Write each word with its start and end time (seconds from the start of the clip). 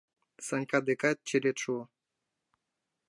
Санька 0.45 0.79
декат 0.87 1.17
черет 1.27 1.57
шуо. 1.63 1.83